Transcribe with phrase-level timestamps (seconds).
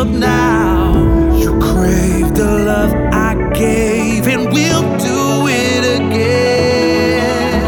[0.00, 1.36] up now.
[1.36, 7.60] You crave the love I gave, and we'll do it again.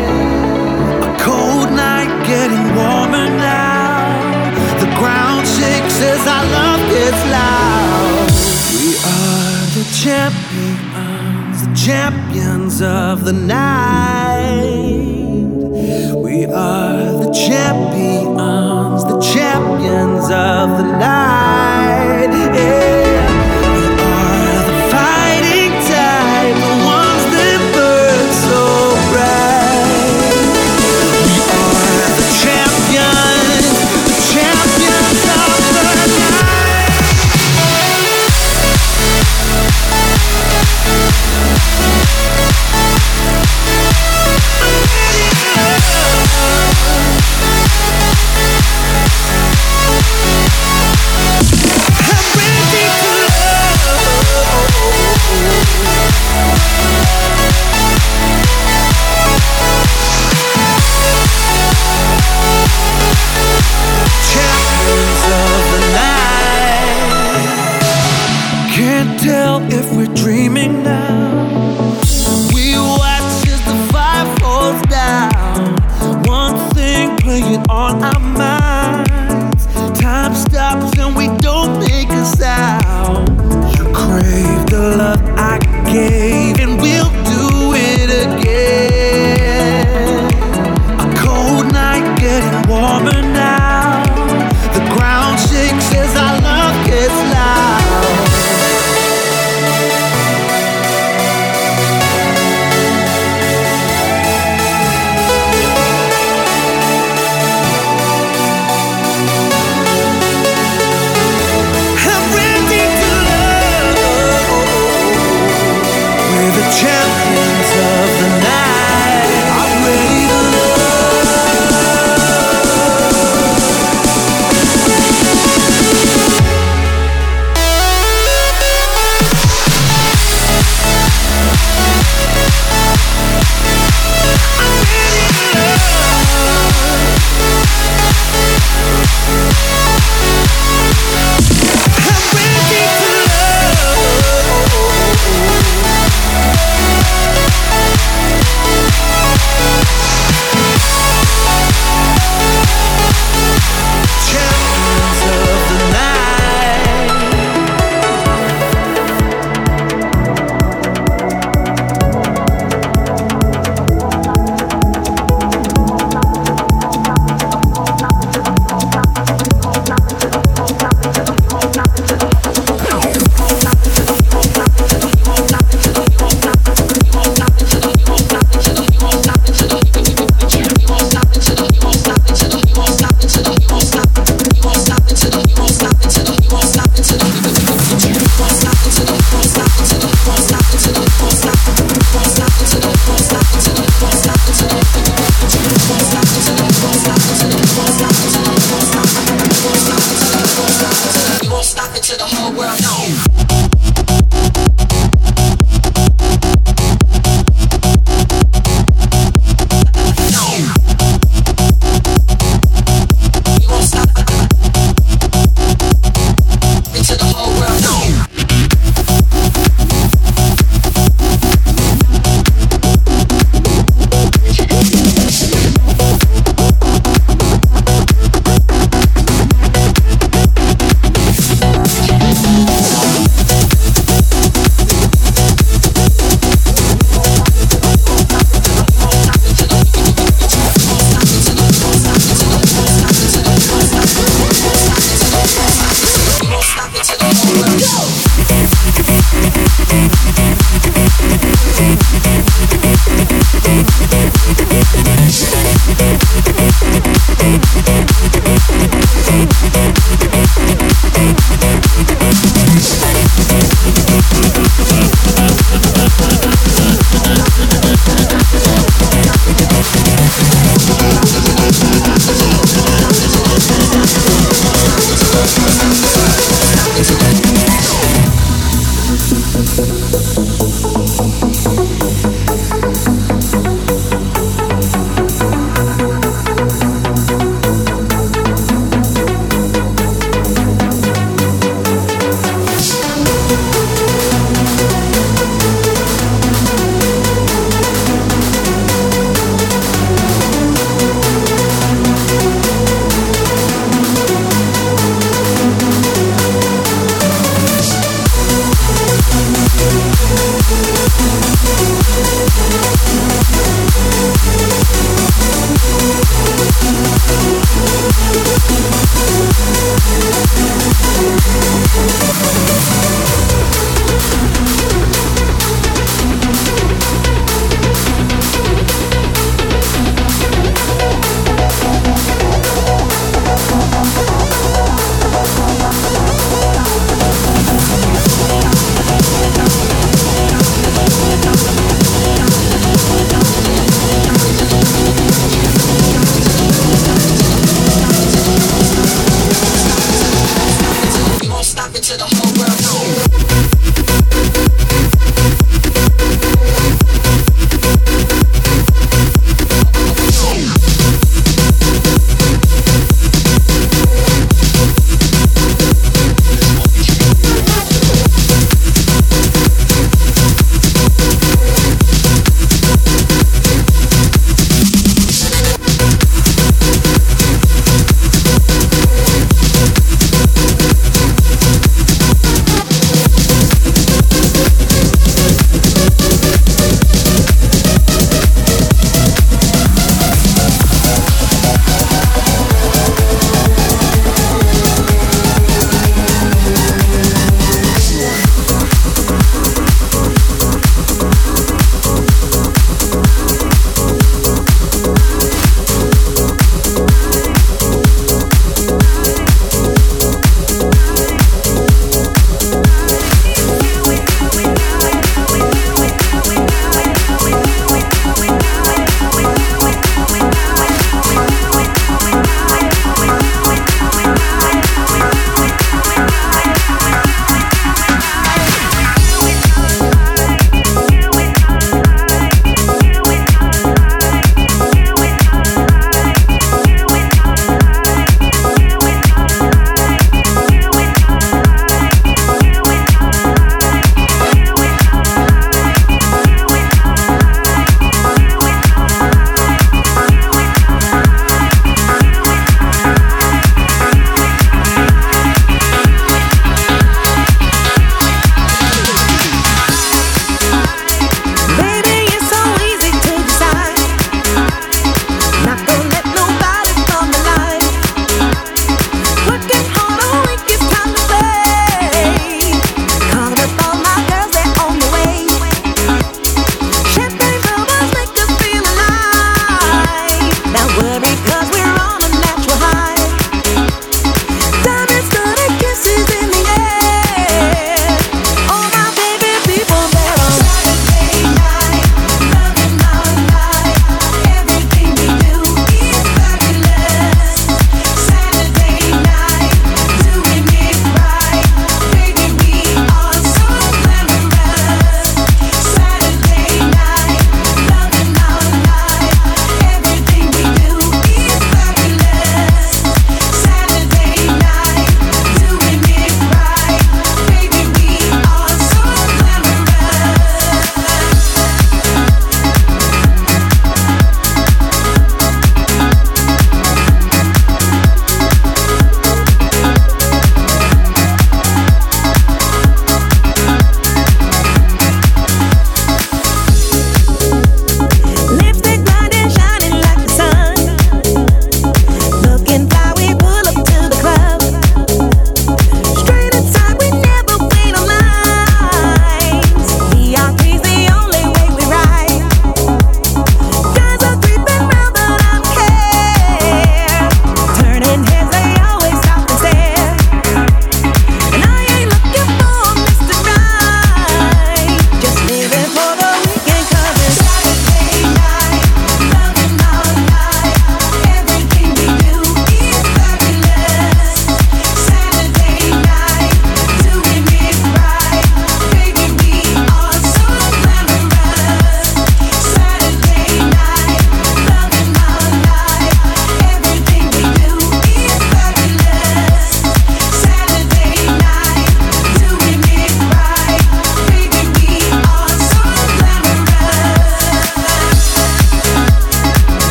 [1.03, 4.51] A cold night getting warmer now.
[4.81, 8.31] The ground shakes as our love gets loud.
[8.81, 8.89] We
[9.19, 14.73] are the champions, the champions of the night.
[16.17, 20.92] We are the champions, the champions of the night.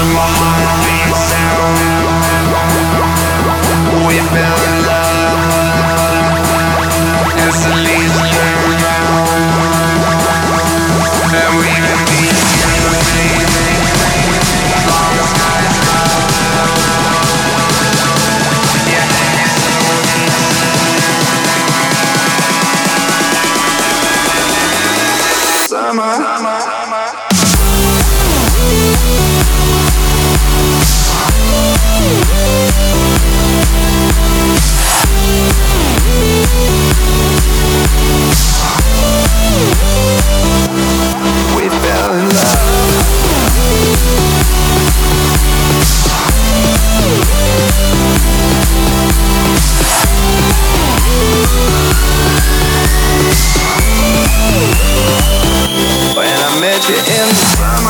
[0.00, 0.06] We
[4.32, 5.10] fell in love.
[56.96, 57.89] Summer.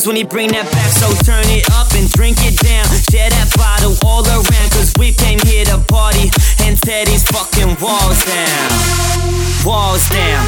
[0.00, 2.86] loves when he bring that back, so turn it up and drink it down.
[3.10, 6.30] Share that bottle all around, cause we came here to party
[6.64, 8.68] and tear these fucking walls down.
[9.64, 10.44] Walls down.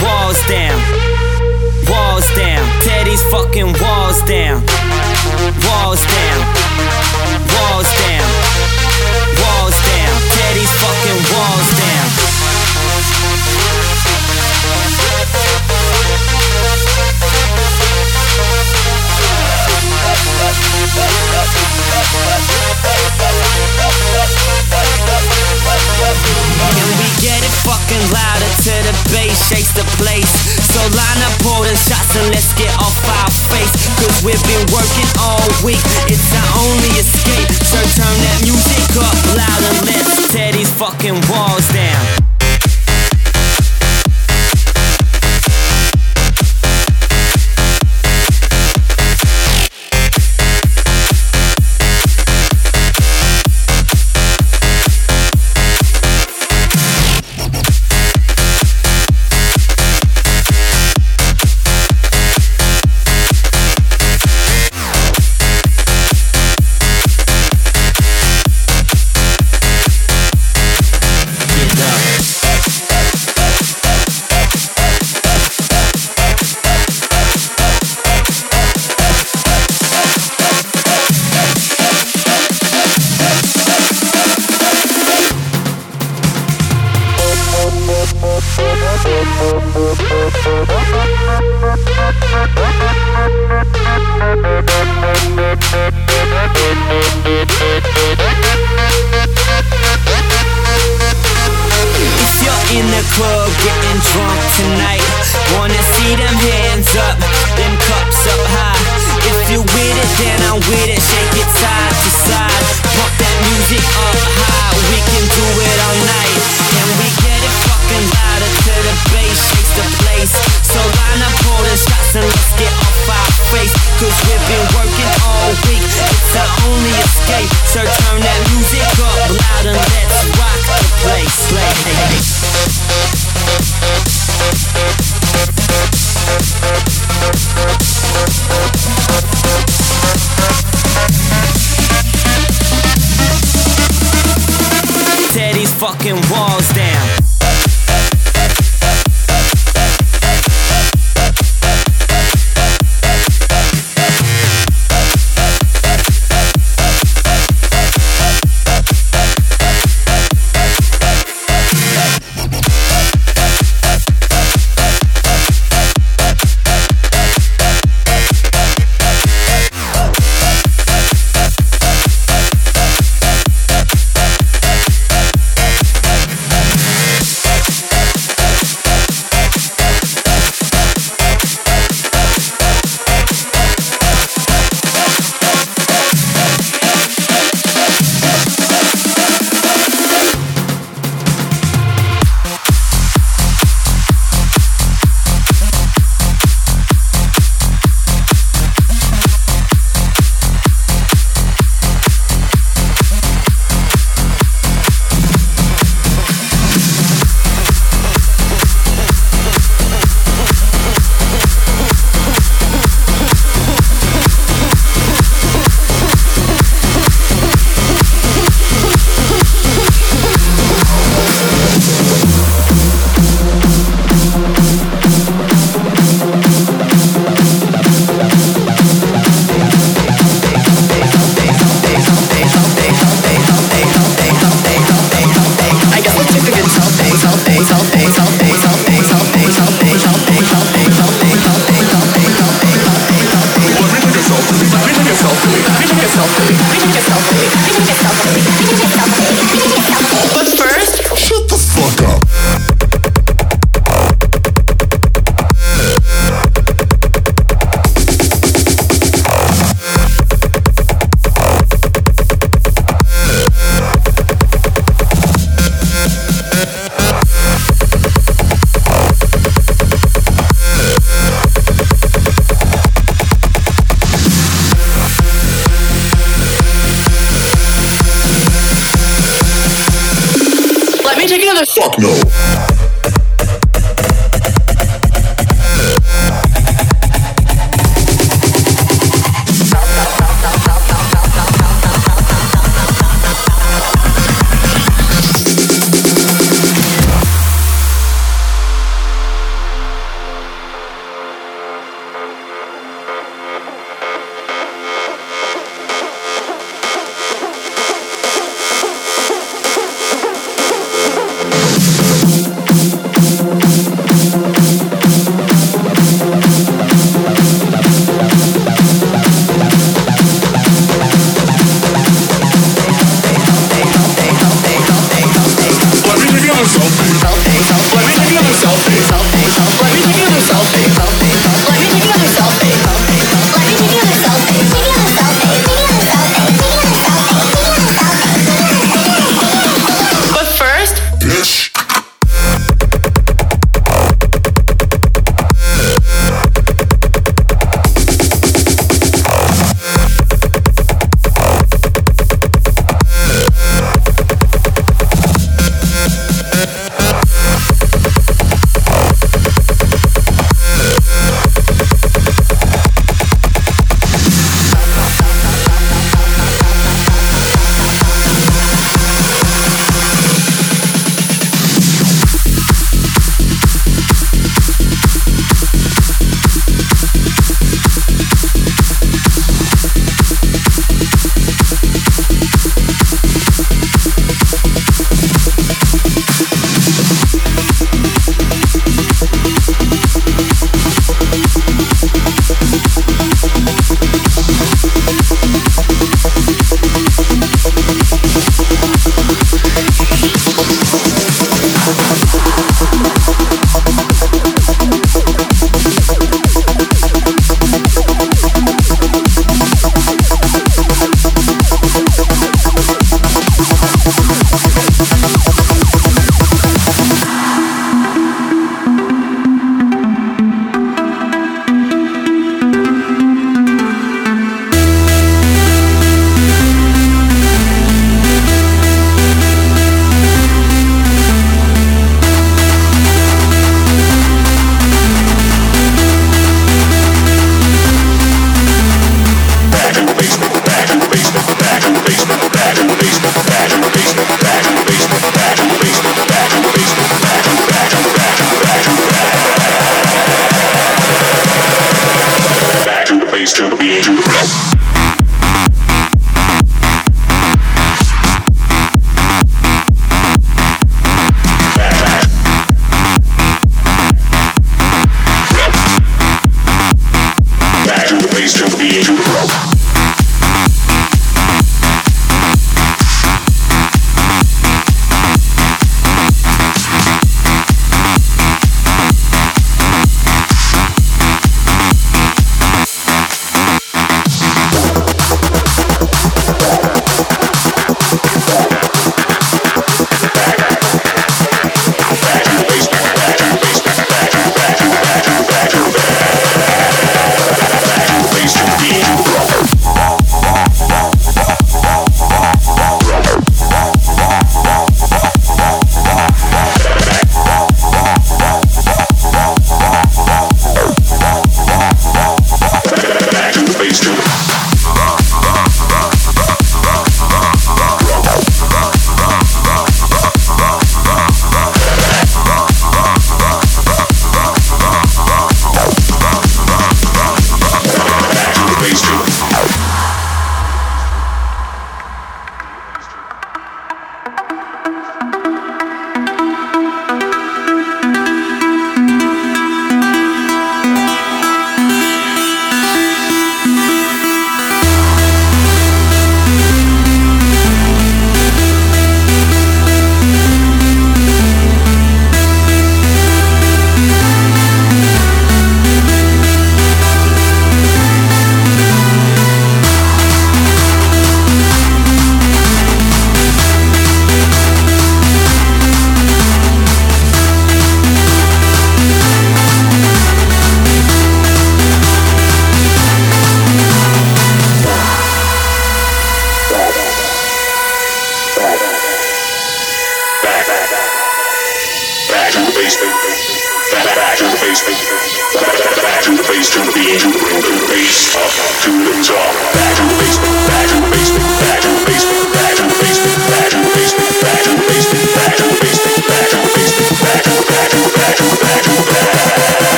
[0.00, 0.78] Walls down.
[1.88, 2.64] Walls down.
[2.84, 4.64] Tear these fucking walls down.
[5.66, 6.40] Walls down.
[7.52, 8.28] Walls down.
[9.44, 10.14] Walls down.
[10.32, 11.77] Tear these fucking walls down.
[29.48, 30.28] Shakes the place?
[30.68, 33.72] So line up all the shots and let's get off our face.
[33.96, 37.48] Cause we've been working all week, it's our only escape.
[37.64, 42.37] So turn that music up louder, let's tear these fucking walls down.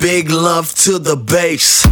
[0.00, 1.84] Big love to the bass.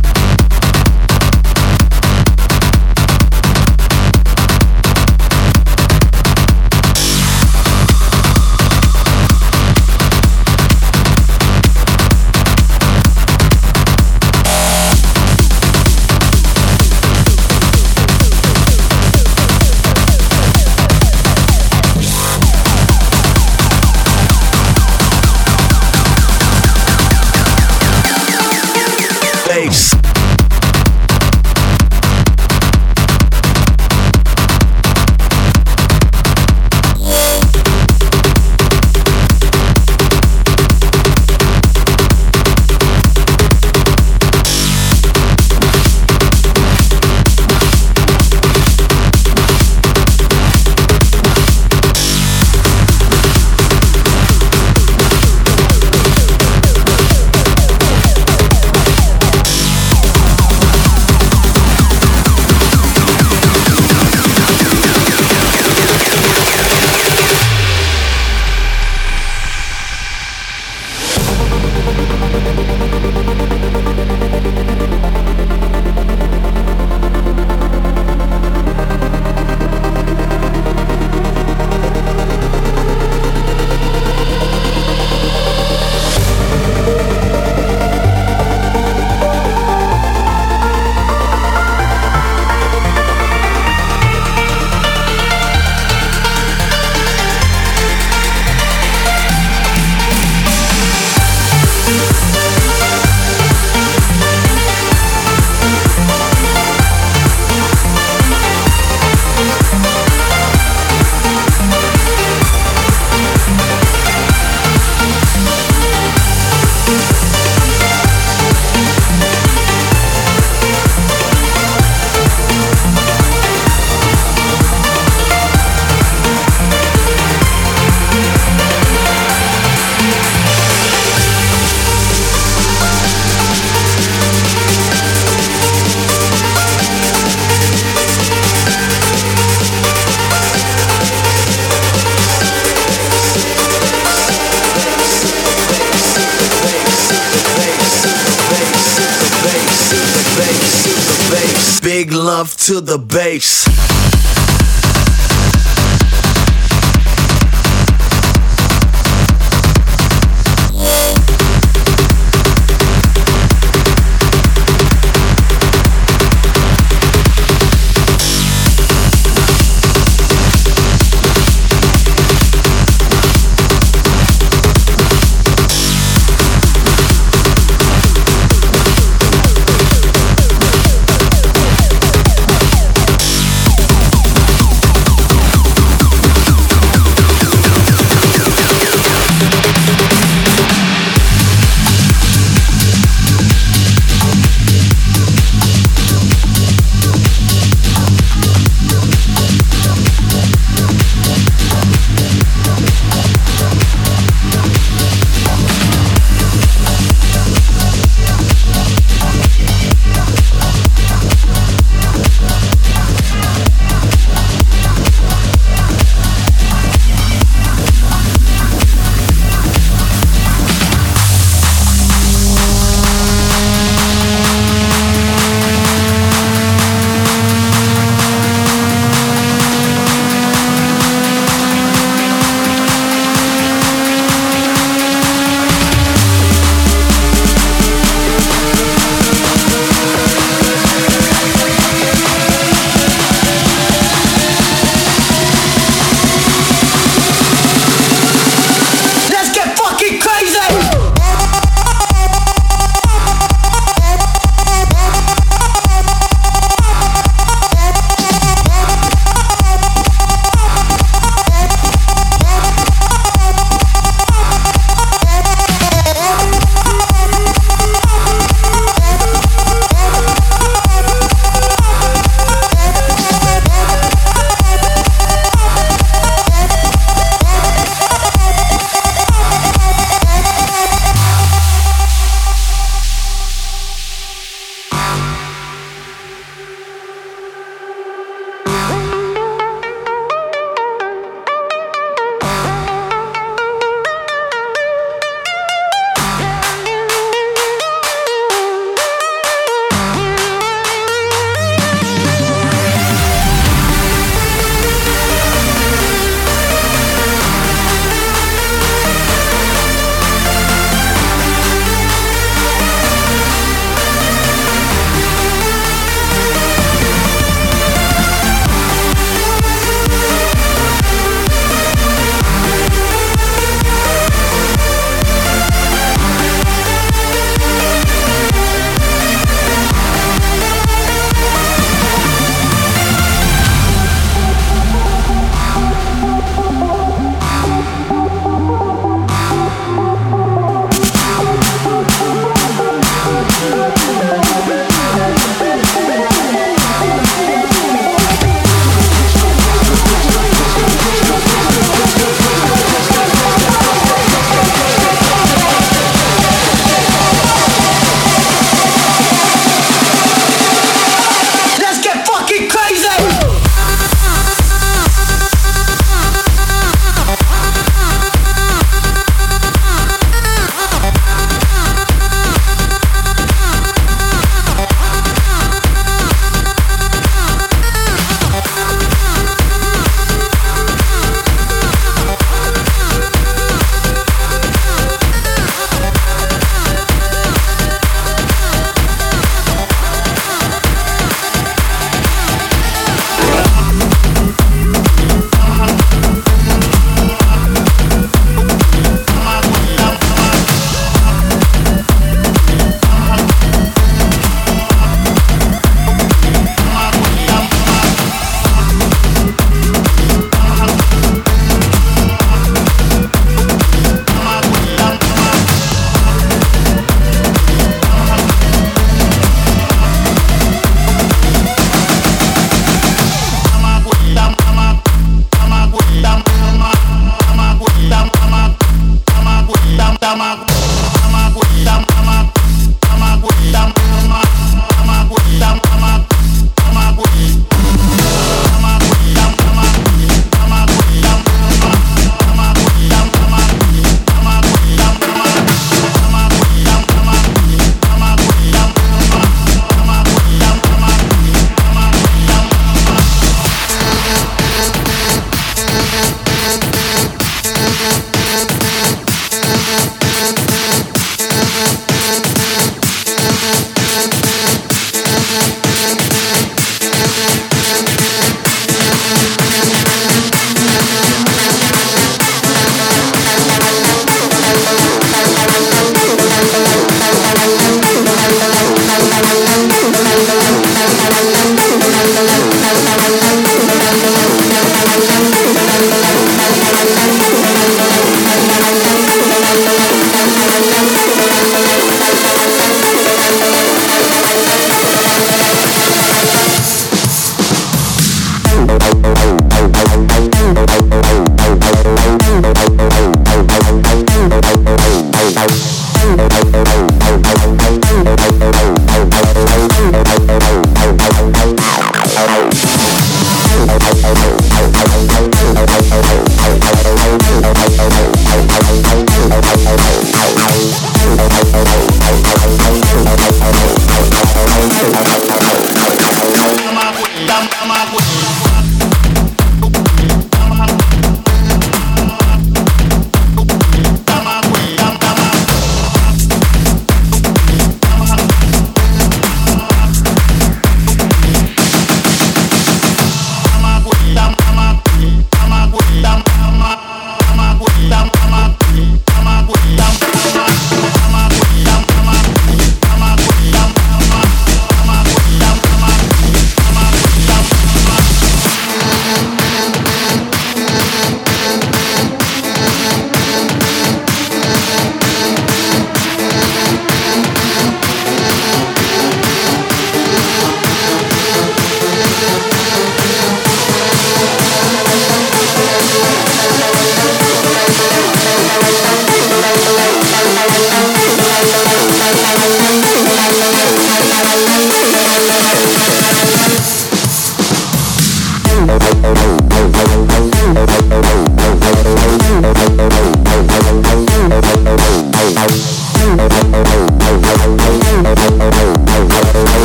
[152.68, 153.87] To the bass.